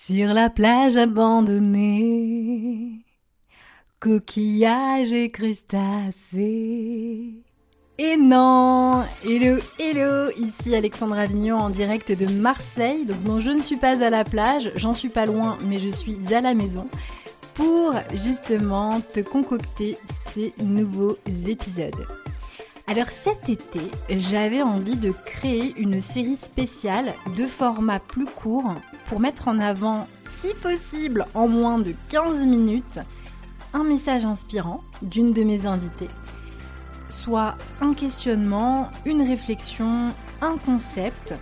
[0.00, 3.04] Sur la plage abandonnée,
[3.98, 7.34] coquillages et crustacés.
[7.98, 13.06] Et non Hello, hello Ici Alexandra Avignon en direct de Marseille.
[13.06, 15.90] Donc non, je ne suis pas à la plage, j'en suis pas loin, mais je
[15.90, 16.86] suis à la maison
[17.54, 22.06] pour justement te concocter ces nouveaux épisodes.
[22.86, 28.76] Alors cet été, j'avais envie de créer une série spéciale de format plus court
[29.08, 30.06] pour mettre en avant,
[30.38, 33.00] si possible en moins de 15 minutes,
[33.72, 36.10] un message inspirant d'une de mes invitées,
[37.08, 41.34] soit un questionnement, une réflexion, un concept.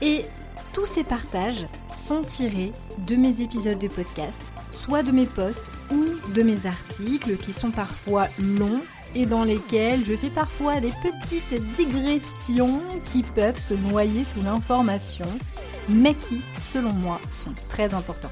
[0.00, 0.24] Et
[0.72, 2.72] tous ces partages sont tirés
[3.06, 6.04] de mes épisodes de podcast, soit de mes posts ou
[6.34, 8.80] de mes articles qui sont parfois longs
[9.14, 15.28] et dans lesquels je fais parfois des petites digressions qui peuvent se noyer sous l'information
[15.88, 18.30] mais qui, selon moi, sont très importants.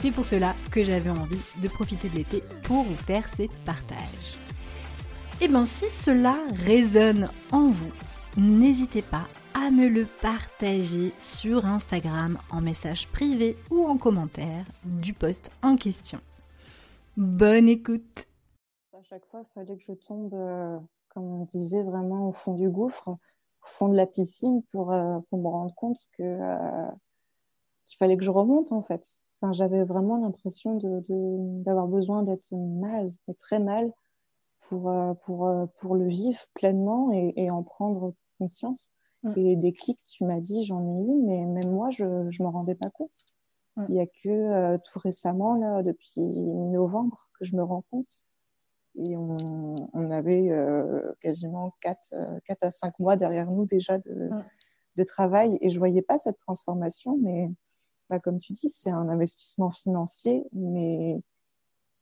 [0.00, 4.38] C'est pour cela que j'avais envie de profiter de l'été pour vous faire ces partages.
[5.40, 7.92] Et eh bien si cela résonne en vous,
[8.36, 15.12] n'hésitez pas à me le partager sur Instagram en message privé ou en commentaire du
[15.12, 16.20] post en question.
[17.16, 18.26] Bonne écoute
[18.92, 22.68] À chaque fois, fallait que je tombe, euh, comme on disait, vraiment au fond du
[22.68, 23.16] gouffre
[23.78, 26.90] fond de la piscine pour, euh, pour me rendre compte que euh,
[27.84, 29.20] qu'il fallait que je remonte en fait.
[29.40, 31.04] Enfin, j'avais vraiment l'impression de,
[31.62, 33.92] d'avoir besoin d'être mal, d'être très mal
[34.68, 38.90] pour, euh, pour, pour le vivre pleinement et, et en prendre conscience.
[39.22, 39.32] Mm.
[39.36, 42.48] Et des clics, tu m'as dit, j'en ai eu, mais même moi, je ne me
[42.48, 43.24] rendais pas compte.
[43.76, 43.84] Mm.
[43.88, 48.24] Il n'y a que tout récemment, là, depuis novembre, que je me rends compte
[48.94, 53.98] et on, on avait euh, quasiment 4, 4, euh, à 5 mois derrière nous déjà
[53.98, 54.30] de,
[54.96, 55.58] de, travail.
[55.60, 57.50] Et je voyais pas cette transformation mais
[58.10, 61.22] bah, comme tu dis c'est un investissement financier mais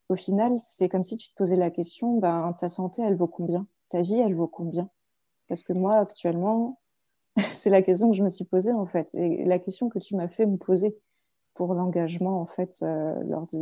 [0.09, 3.27] au final c'est comme si tu te posais la question ben, ta santé elle vaut
[3.27, 3.67] combien?
[3.89, 4.89] Ta vie elle vaut combien?
[5.47, 6.79] Parce que moi actuellement
[7.51, 10.15] c'est la question que je me suis posée en fait et la question que tu
[10.15, 10.97] m'as fait me poser
[11.53, 13.57] pour l'engagement en fait euh, lors du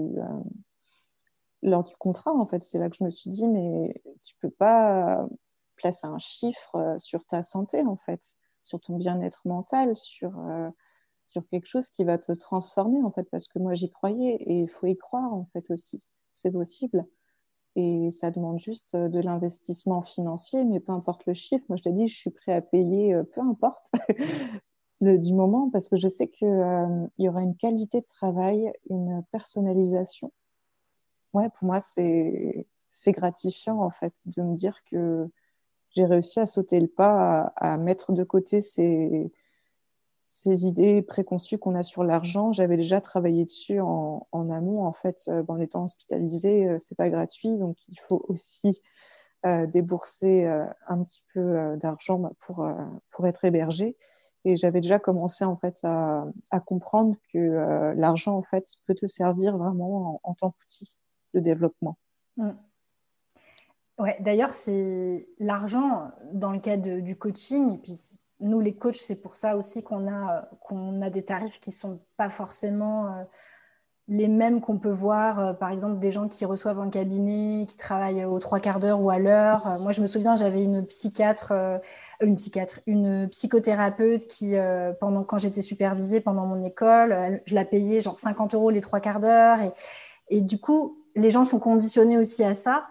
[1.65, 4.51] lors du contrat, en fait, c'est là que je me suis dit, mais tu peux
[4.51, 5.27] pas
[5.75, 10.69] placer un chiffre euh, sur ta santé, en fait, sur ton bien-être mental, sur, euh,
[11.25, 14.61] sur quelque chose qui va te transformer, en fait, parce que moi, j'y croyais et
[14.61, 16.01] il faut y croire, en fait, aussi.
[16.31, 17.05] C'est possible.
[17.75, 21.65] Et ça demande juste de l'investissement financier, mais peu importe le chiffre.
[21.67, 23.91] Moi, je t'ai dit, je suis prêt à payer, euh, peu importe
[25.01, 30.31] du moment, parce que je sais qu'il y aura une qualité de travail, une personnalisation
[31.35, 32.66] ouais, pour moi, c'est
[33.12, 35.29] gratifiant en fait de me dire que
[35.96, 39.31] j'ai réussi à sauter le pas, à, mettre de côté ces,
[40.45, 42.53] idées préconçues qu'on a sur l'argent.
[42.53, 44.85] J'avais déjà travaillé dessus en, amont.
[44.85, 48.81] En fait, euh, en étant hospitalisée, euh, c'est pas gratuit, donc il faut aussi
[49.45, 50.45] euh, débourser
[50.88, 52.68] un petit peu d'argent bah, pour,
[53.09, 53.97] pour être hébergé.
[54.47, 56.25] Et j'avais déjà commencé en fait à,
[56.66, 61.00] comprendre que l'argent en fait peut te servir vraiment en, en tant qu'outil
[61.40, 61.97] développement.
[62.38, 62.51] Mm.
[63.97, 67.75] Ouais, d'ailleurs, c'est l'argent dans le cas du coaching.
[67.75, 71.59] Et puis, nous, les coachs, c'est pour ça aussi qu'on a, qu'on a des tarifs
[71.59, 73.24] qui ne sont pas forcément euh,
[74.09, 77.78] les mêmes qu'on peut voir, euh, par exemple, des gens qui reçoivent un cabinet, qui
[77.78, 79.66] travaillent aux trois quarts d'heure ou à l'heure.
[79.66, 81.53] Euh, moi, je me souviens, j'avais une psychiatre,
[82.19, 84.56] une psychiatre, une psychothérapeute qui,
[85.00, 89.00] pendant, quand j'étais supervisée pendant mon école, je la payais genre 50 euros les trois
[89.00, 89.62] quarts d'heure.
[89.62, 89.72] Et,
[90.29, 92.85] et du coup, les gens sont conditionnés aussi à ça.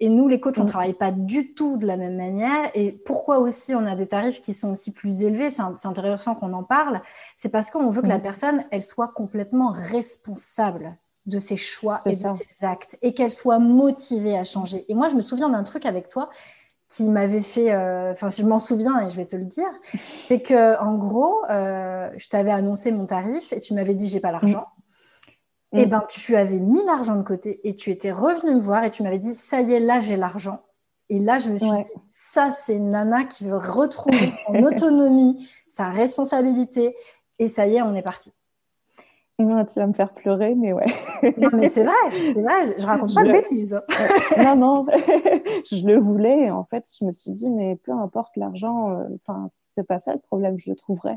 [0.00, 0.70] Et nous, les coachs, on ne mm.
[0.70, 2.70] travaille pas du tout de la même manière.
[2.74, 5.50] Et pourquoi aussi on a des tarifs qui sont aussi plus élevés?
[5.50, 7.00] C'est intéressant qu'on en parle.
[7.36, 8.22] C'est parce qu'on veut que la mm.
[8.22, 10.96] personne, elle soit complètement responsable
[11.26, 14.84] de ses choix et de ses actes et qu'elle soit motivée à changer.
[14.88, 16.30] Et moi, je me souviens d'un truc avec toi
[16.88, 19.68] qui m'avait fait, euh, enfin, je m'en souviens et je vais te le dire,
[20.26, 24.20] c'est que en gros, euh, je t'avais annoncé mon tarif et tu m'avais dit j'ai
[24.20, 24.60] pas l'argent.
[24.60, 24.82] Mm
[25.72, 25.90] et eh mm.
[25.90, 29.02] ben tu avais mis l'argent de côté et tu étais revenu me voir et tu
[29.02, 30.62] m'avais dit ça y est là j'ai l'argent
[31.10, 35.90] et là je me suis dit ça c'est Nana qui veut retrouver son autonomie sa
[35.90, 36.96] responsabilité
[37.38, 38.32] et ça y est on est parti
[39.40, 40.86] non, tu vas me faire pleurer, mais ouais.
[41.38, 43.80] non, mais c'est vrai, c'est vrai, je raconte pas de bêtises.
[44.36, 44.86] non, non,
[45.70, 46.50] je le voulais.
[46.50, 50.12] En fait, je me suis dit, mais peu importe l'argent, euh, enfin, c'est pas ça
[50.12, 51.14] le problème, je le trouverai.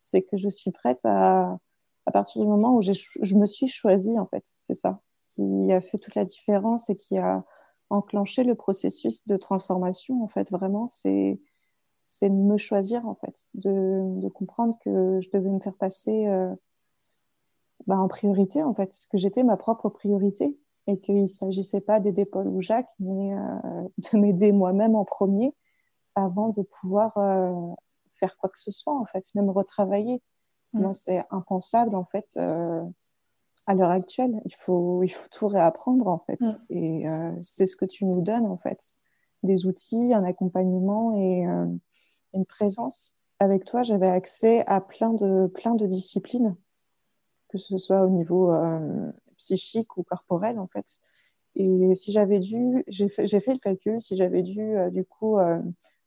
[0.00, 1.58] C'est que je suis prête à,
[2.06, 5.80] à partir du moment où je me suis choisie, en fait, c'est ça, qui a
[5.80, 7.44] fait toute la différence et qui a
[7.90, 11.38] enclenché le processus de transformation, en fait, vraiment, c'est
[12.22, 16.54] me choisir, en fait, de, comprendre que je devais me faire passer euh,
[17.86, 22.00] bah, en priorité, en fait, que j'étais ma propre priorité et qu'il ne s'agissait pas
[22.00, 23.34] d'aider Paul ou Jacques, mais
[24.12, 25.54] de m'aider moi-même en premier
[26.14, 27.14] avant de pouvoir
[28.14, 30.22] faire quoi que ce soit, en fait, même retravailler.
[30.72, 30.82] Mm.
[30.82, 32.82] Moi, c'est impensable, en fait, euh,
[33.66, 34.40] à l'heure actuelle.
[34.44, 36.40] Il faut, il faut tout réapprendre, en fait.
[36.40, 36.56] Mm.
[36.70, 38.94] Et euh, c'est ce que tu nous donnes, en fait.
[39.42, 41.66] Des outils, un accompagnement et euh,
[42.34, 43.12] une présence.
[43.38, 46.56] Avec toi, j'avais accès à plein de, plein de disciplines,
[47.48, 48.52] que ce soit au niveau
[49.38, 51.00] psychique ou corporel, en fait.
[51.54, 55.38] Et si j'avais dû, j'ai fait, fait, le calcul, si j'avais dû, du coup,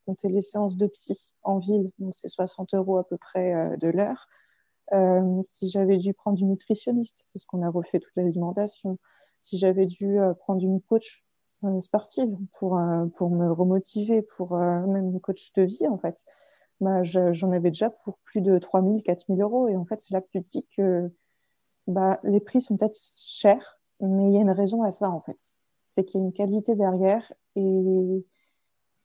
[0.05, 3.87] compter les séances de psy en ville, donc c'est 60 euros à peu près de
[3.87, 4.27] l'heure.
[4.93, 8.97] Euh, si j'avais dû prendre une nutritionniste, parce qu'on a refait toute l'alimentation,
[9.39, 11.23] si j'avais dû euh, prendre une coach
[11.63, 12.79] euh, sportive pour,
[13.15, 16.23] pour me remotiver, pour même une coach de vie, en fait,
[16.81, 19.67] bah, j'en avais déjà pour plus de 3 000, 4 000 euros.
[19.67, 21.11] Et en fait, c'est là que tu te dis que
[21.87, 25.21] bah, les prix sont peut-être chers, mais il y a une raison à ça, en
[25.21, 25.37] fait.
[25.83, 28.25] C'est qu'il y a une qualité derrière et,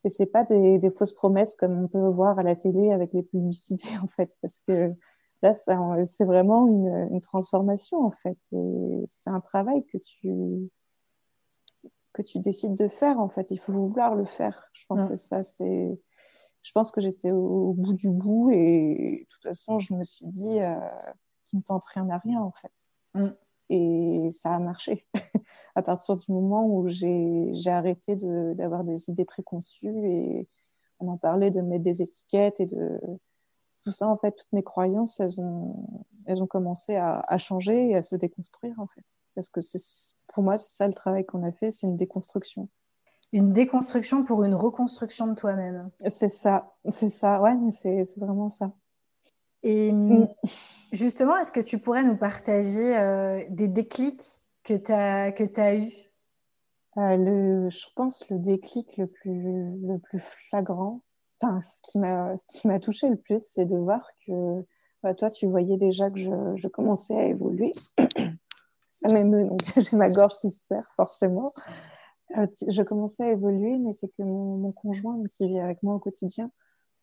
[0.03, 3.13] et c'est pas des, des, fausses promesses comme on peut voir à la télé avec
[3.13, 4.93] les publicités, en fait, parce que
[5.41, 8.37] Là, c'est vraiment une, transformation, en fait.
[9.07, 10.69] C'est un travail que tu,
[12.13, 13.49] que tu décides de faire, en fait.
[13.51, 14.69] Il faut vouloir le faire.
[14.73, 15.43] Je pense que ça.
[15.43, 15.99] C'est...
[16.61, 20.25] Je pense que j'étais au, bout du bout et de toute façon, je me suis
[20.25, 20.75] dit euh,
[21.47, 22.89] qu'il ne tente rien à rien, en fait.
[23.13, 23.29] Mm.
[23.69, 25.07] Et ça a marché.
[25.75, 30.49] à partir du moment où j'ai, j'ai arrêté d'avoir des idées préconçues et
[30.99, 32.99] on en parlait de mettre des étiquettes et de
[33.83, 37.95] tout ça, en fait, toutes mes croyances, elles ont, elles ont commencé à, changer et
[37.95, 39.05] à se déconstruire, en fait.
[39.35, 39.79] Parce que c'est,
[40.27, 42.69] pour moi, c'est ça le travail qu'on a fait, c'est une déconstruction.
[43.31, 45.89] Une déconstruction pour une reconstruction de toi-même.
[46.07, 48.73] C'est ça, c'est ça, ouais, mais c'est, vraiment ça.
[49.63, 50.27] Et mm.
[50.91, 55.75] justement, est-ce que tu pourrais nous partager euh, des déclics que tu as, que as
[55.75, 56.09] eus?
[56.97, 61.01] Euh, le, Je pense le déclic le plus, le plus flagrant,
[61.41, 64.65] enfin, ce qui m'a ce qui m'a touché le plus, c'est de voir que
[65.03, 67.71] bah, toi, tu voyais déjà que je, je commençais à évoluer.
[68.91, 71.53] Ça m'émeut, donc j'ai ma gorge qui se serre forcément.
[72.37, 75.95] Euh, je commençais à évoluer, mais c'est que mon, mon, conjoint qui vit avec moi
[75.95, 76.51] au quotidien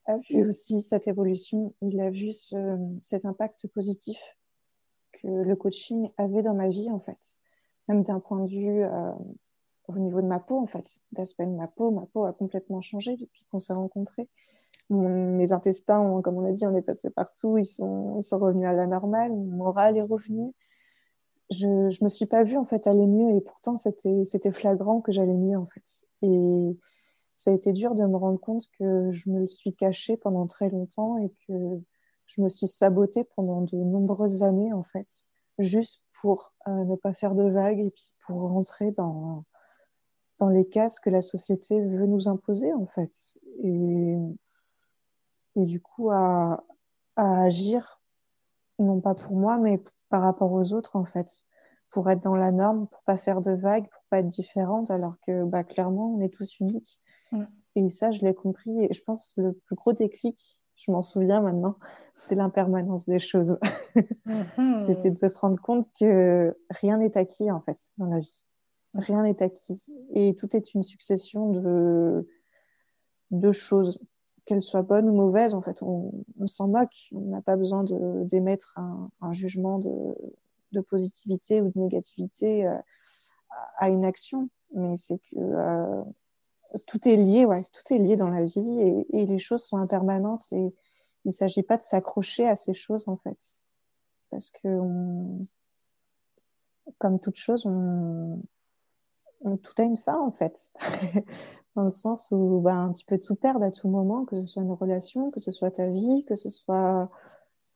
[0.04, 1.74] a vu aussi cette évolution.
[1.80, 4.18] Il a vu ce, cet impact positif
[5.12, 7.38] que le coaching avait dans ma vie, en fait.
[7.88, 9.12] Même d'un point de vue euh,
[9.88, 11.90] au niveau de ma peau, en fait, d'aspect de ma peau.
[11.90, 14.28] Ma peau a complètement changé depuis qu'on s'est rencontrés.
[14.90, 18.72] mes intestins, comme on a dit, on est passé partout, ils sont, sont revenus à
[18.72, 20.52] la normale, mon moral est revenu.
[21.50, 25.12] Je ne me suis pas vue en fait aller mieux et pourtant c'était flagrant que
[25.12, 26.02] j'allais mieux en fait.
[26.22, 26.76] Et
[27.34, 30.70] ça a été dur de me rendre compte que je me suis cachée pendant très
[30.70, 31.52] longtemps et que
[32.26, 35.06] je me suis sabotée pendant de nombreuses années en fait,
[35.58, 39.44] juste pour euh, ne pas faire de vagues et puis pour rentrer dans,
[40.38, 43.38] dans les cases que la société veut nous imposer, en fait.
[43.62, 44.16] Et,
[45.56, 46.64] et du coup, à,
[47.16, 48.00] à, agir,
[48.78, 51.44] non pas pour moi, mais par rapport aux autres, en fait.
[51.90, 55.14] Pour être dans la norme, pour pas faire de vagues, pour pas être différente, alors
[55.26, 57.00] que bah, clairement, on est tous uniques.
[57.32, 57.44] Mm.
[57.76, 58.84] Et ça, je l'ai compris.
[58.84, 61.76] Et je pense que le plus gros déclic, je m'en souviens maintenant,
[62.14, 63.58] c'était l'impermanence des choses.
[64.26, 64.86] Mm-hmm.
[64.86, 68.40] c'était de se rendre compte que rien n'est acquis, en fait, dans la vie
[68.98, 71.50] rien n'est acquis et tout est une succession
[73.30, 74.00] de, choses,
[74.44, 75.54] qu'elles soient bonnes ou mauvaises.
[75.54, 76.12] En fait, on,
[76.46, 77.08] s'en moque.
[77.12, 77.84] On n'a pas besoin
[78.24, 78.78] d'émettre
[79.20, 82.76] un, jugement de, positivité ou de négativité euh,
[83.78, 86.02] à une action, mais c'est que euh,
[86.86, 90.74] tout est lié, tout est lié dans la vie et, les choses sont impermanentes et
[91.24, 93.38] il ne s'agit pas de s'accrocher à ces choses en fait,
[94.30, 94.68] parce que
[96.98, 98.42] comme toute chose, on,
[99.44, 100.72] tout a une fin en fait.
[101.76, 104.62] Dans le sens où ben, tu peux tout perdre à tout moment, que ce soit
[104.62, 107.10] une relation, que ce soit ta vie, que ce soit,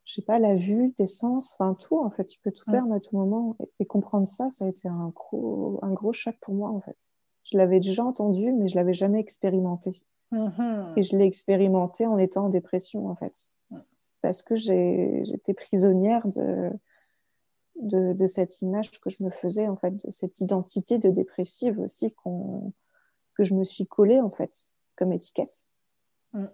[0.05, 2.25] je sais pas, la vue, tes sens, enfin tout en fait.
[2.25, 3.57] Tu peux tout perdre à tout moment.
[3.79, 6.97] Et, comprendre ça, ça a été un gros, un gros choc pour moi en fait.
[7.43, 10.03] Je l'avais déjà entendu, mais je l'avais jamais expérimenté.
[10.33, 10.93] Mm-hmm.
[10.97, 13.53] Et je l'ai expérimenté en étant en dépression en fait.
[14.23, 16.71] Parce que j'étais prisonnière de,
[17.77, 22.15] de, cette image que je me faisais, en fait, de cette identité de dépressive aussi
[23.35, 25.69] que je me suis collée, en fait, comme étiquette.
[26.33, 26.45] Mm.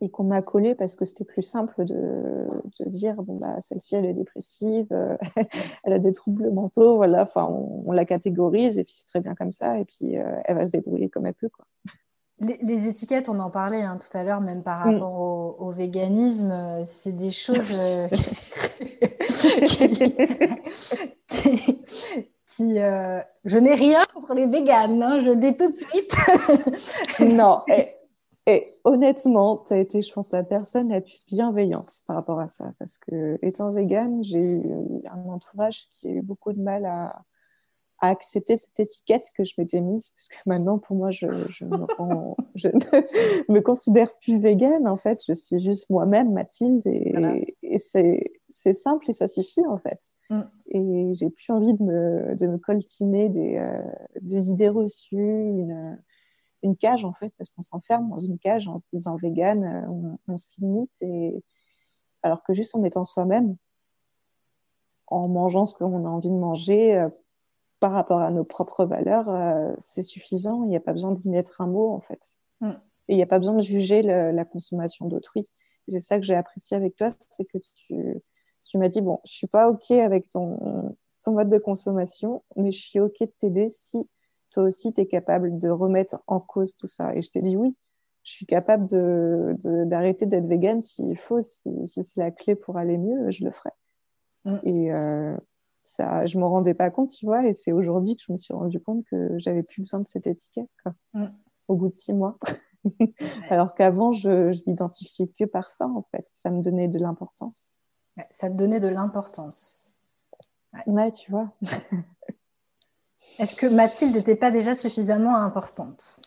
[0.00, 2.48] Et qu'on m'a collée parce que c'était plus simple de,
[2.86, 5.16] dire, bon, bah, celle-ci, elle est dépressive, euh,
[5.84, 9.34] elle a des troubles mentaux, voilà, enfin, on, la catégorise et puis c'est très bien
[9.34, 11.66] comme ça, et puis euh, elle va se débrouiller comme elle peut, quoi.
[12.40, 14.94] Les, étiquettes, on en parlait hein, tout à l'heure, même par mm.
[14.94, 17.72] rapport au, véganisme, euh, c'est des choses
[22.46, 26.16] qui, euh, je n'ai rien contre les véganes, hein, je le dis tout de suite.
[27.20, 27.62] non,
[28.46, 32.48] et, honnêtement, tu as été, je pense, la personne la plus bienveillante par rapport à
[32.48, 32.72] ça.
[32.78, 34.62] Parce que, étant végane, j'ai eu
[35.10, 37.24] un entourage qui a eu beaucoup de mal à,
[38.00, 40.10] à accepter cette étiquette que je m'étais mise.
[40.10, 41.86] Parce que maintenant, pour moi, je, je, me,
[42.54, 44.86] je ne me considère plus végane.
[44.86, 46.86] En fait, je suis juste moi-même, Mathilde.
[46.86, 50.00] Et, et c'est simple et ça suffit, en fait.
[50.30, 50.40] Mm.
[50.68, 53.82] Et j'ai plus envie de me, de me coltiner des, euh,
[54.20, 55.98] des idées reçues, une
[56.64, 60.16] une cage en fait, parce qu'on s'enferme dans une cage en se disant vegan, euh,
[60.26, 61.44] on, se limite, et...
[62.22, 63.56] alors que juste en étant soi-même,
[65.06, 67.08] en mangeant ce qu'on a envie de manger euh,
[67.80, 70.64] par rapport à nos propres valeurs, euh, c'est suffisant.
[70.64, 72.38] Il n'y a pas besoin d'y mettre un mot en fait.
[72.60, 72.70] Mm.
[73.08, 75.46] Et il n'y a pas besoin de juger la consommation d'autrui.
[75.88, 78.22] C'est ça que j'ai apprécié avec toi, c'est que tu,
[78.66, 82.70] tu m'as dit bon, je suis pas ok avec ton, ton mode de consommation, mais
[82.70, 84.08] je suis ok de t'aider si
[84.54, 87.14] toi aussi, tu es capable de remettre en cause tout ça.
[87.14, 87.76] Et je t'ai dit oui,
[88.22, 88.86] je suis capable
[89.88, 93.70] d'arrêter d'être végane s'il faut, si, c'est la clé pour aller mieux, je le ferai.
[94.44, 94.56] Mm.
[94.62, 95.36] Et euh,
[95.80, 98.36] ça, je ne me rendais pas compte, tu vois, et c'est aujourd'hui que je me
[98.36, 101.26] suis rendu compte que j'avais plus besoin de cette étiquette, quoi, mm.
[101.68, 102.38] au bout de six mois.
[103.50, 106.26] Alors qu'avant, je, je l'identifiais que par ça, en fait.
[106.30, 107.66] Ça me donnait de l'importance.
[108.30, 109.90] Ça te donnait de l'importance.
[110.86, 111.50] ouais, tu vois.
[113.38, 116.20] Est-ce que Mathilde n'était pas déjà suffisamment importante?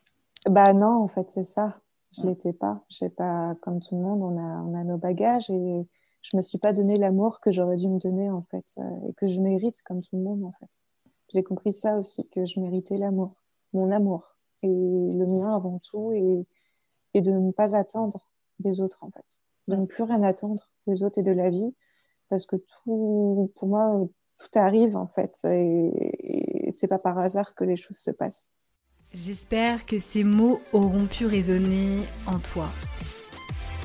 [0.45, 1.79] Bah non, en fait, c'est ça.
[2.11, 2.83] Je ne l'étais pas.
[2.89, 5.87] J'ai pas, comme tout le monde, on a, on a nos bagages et
[6.21, 9.13] je me suis pas donné l'amour que j'aurais dû me donner, en fait, euh, et
[9.13, 10.81] que je mérite, comme tout le monde, en fait.
[11.33, 13.35] J'ai compris ça aussi, que je méritais l'amour,
[13.73, 16.45] mon amour, et le mien avant tout, et,
[17.13, 19.41] et de ne pas attendre des autres, en fait.
[19.67, 21.75] De ne plus rien attendre des autres et de la vie,
[22.29, 27.55] parce que tout, pour moi, tout arrive, en fait, et, et c'est pas par hasard
[27.55, 28.51] que les choses se passent.
[29.13, 32.67] J'espère que ces mots auront pu résonner en toi.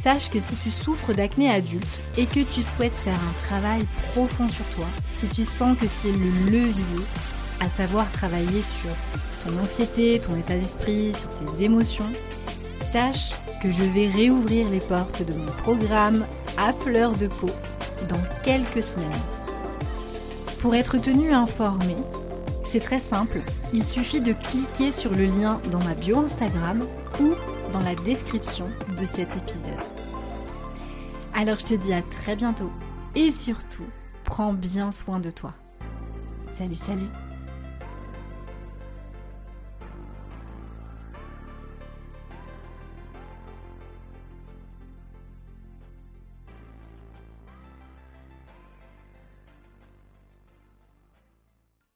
[0.02, 1.87] Sache que si tu souffres d'acné adulte
[2.19, 6.11] et que tu souhaites faire un travail profond sur toi, si tu sens que c'est
[6.11, 7.05] le levier,
[7.61, 8.91] à savoir travailler sur
[9.45, 12.11] ton anxiété, ton état d'esprit, sur tes émotions,
[12.91, 13.33] sache
[13.63, 16.27] que je vais réouvrir les portes de mon programme
[16.59, 17.51] à fleur de peau
[18.09, 19.09] dans quelques semaines.
[20.61, 21.97] Pour être tenu informé,
[22.65, 23.41] c'est très simple,
[23.73, 26.87] il suffit de cliquer sur le lien dans ma bio Instagram
[27.21, 27.35] ou
[27.73, 28.67] dans la description
[28.99, 29.73] de cet épisode.
[31.35, 32.71] Alors je te dis à très bientôt
[33.15, 33.87] et surtout,
[34.25, 35.53] prends bien soin de toi.
[36.55, 37.32] Salut, salut